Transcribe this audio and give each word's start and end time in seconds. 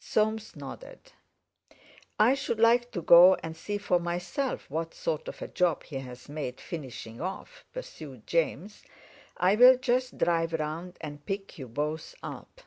Soames 0.00 0.56
nodded. 0.56 1.12
"I 2.18 2.34
should 2.34 2.58
like 2.58 2.90
to 2.90 3.00
go 3.00 3.36
and 3.36 3.56
see 3.56 3.78
for 3.78 4.00
myself 4.00 4.68
what 4.68 4.92
sort 4.92 5.28
of 5.28 5.40
a 5.40 5.46
job 5.46 5.84
he's 5.84 6.28
made 6.28 6.60
finishing 6.60 7.20
off," 7.20 7.64
pursued 7.72 8.26
James. 8.26 8.82
"I'll 9.36 9.76
just 9.76 10.18
drive 10.18 10.54
round 10.54 10.98
and 11.00 11.24
pick 11.24 11.56
you 11.56 11.68
both 11.68 12.16
up." 12.20 12.62